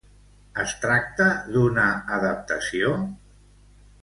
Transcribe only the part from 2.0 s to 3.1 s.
adaptació?